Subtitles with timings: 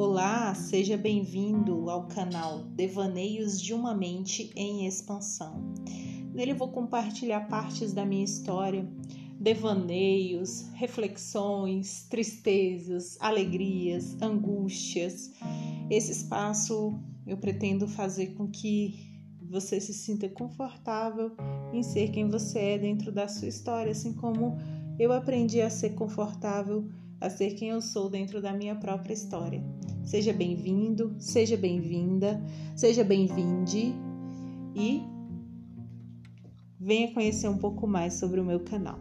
[0.00, 5.74] Olá, seja bem-vindo ao canal Devaneios de uma Mente em Expansão.
[6.32, 8.88] Nele vou compartilhar partes da minha história,
[9.40, 15.32] devaneios, reflexões, tristezas, alegrias, angústias.
[15.90, 16.96] Esse espaço
[17.26, 19.20] eu pretendo fazer com que
[19.50, 21.32] você se sinta confortável
[21.72, 24.58] em ser quem você é dentro da sua história, assim como
[24.96, 26.88] eu aprendi a ser confortável
[27.20, 29.62] a ser quem eu sou dentro da minha própria história.
[30.04, 32.42] Seja bem-vindo, seja bem-vinda,
[32.76, 33.92] seja bem-vinde
[34.74, 35.02] e
[36.80, 38.98] venha conhecer um pouco mais sobre o meu canal.